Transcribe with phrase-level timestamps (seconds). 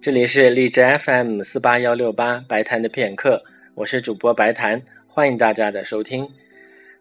[0.00, 3.42] 这里是荔枝 FM 四八幺六八白谈的片刻，
[3.74, 6.28] 我是主播白谈，欢迎大家的收听。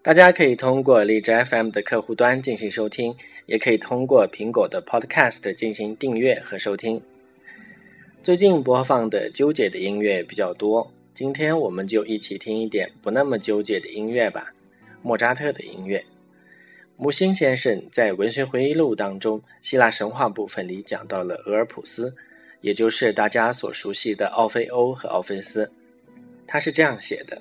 [0.02, 3.14] 大家可以通过荔枝 FM 的客户端进行收听，
[3.46, 7.02] 也可以通过苹果的 Podcast 进行订阅和收听。
[8.22, 14.54] 最近播放的纠结的音乐比较多，今天我们就一起听一点不那么纠结的音乐吧。
[15.04, 16.04] 莫扎特的音乐，
[16.98, 22.16] 木心先生在文学回忆录当中希腊神话部分里讲到了俄尔普斯。
[22.62, 25.70] 也就是大家所熟悉的奥菲欧和奥菲斯，
[26.48, 27.38] 他是这样写的：“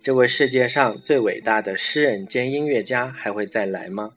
[0.00, 4.12] 这位世界上最伟大的诗人兼音乐家还会再来吗？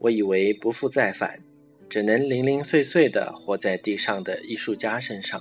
[0.00, 1.38] 我以为不复再返，
[1.88, 5.40] 只能零零碎碎地活在地上的艺术家身上。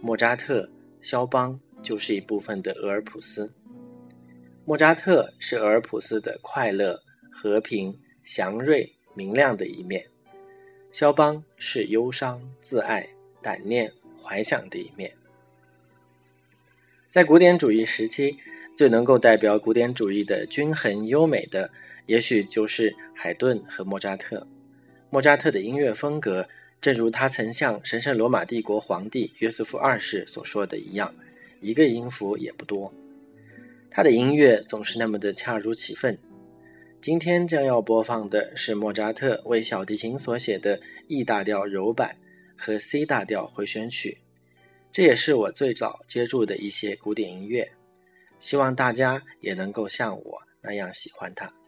[0.00, 0.70] 莫扎特、
[1.02, 3.50] 肖邦就是一部分的俄尔普斯。
[4.70, 7.92] 莫扎特是俄尔普斯的快乐、和平、
[8.22, 10.06] 祥瑞、明亮的一面。”
[10.92, 13.04] 肖邦是忧伤、自爱、
[13.42, 15.12] 胆念、怀想的一面。
[17.08, 18.36] 在古典主义时期，
[18.76, 21.68] 最能够代表古典主义的均衡优美的，
[22.06, 24.46] 也许就是海顿和莫扎特。
[25.10, 26.48] 莫扎特的音乐风格，
[26.80, 31.12] 正如他曾向神圣罗马帝国皇帝约瑟夫二世所说的一样，
[31.60, 32.94] 一个音符也不多。
[33.90, 36.16] 他的音乐总是那么的恰如其分。
[37.00, 42.16] 今天将要播放的是莫扎特为小提琴所写的 E 大调柔版
[42.56, 44.18] 和 C 大调回旋曲，
[44.92, 47.72] 这也是我最早接触的一些古典音乐，
[48.38, 51.59] 希望大家也能够像我那样喜欢它。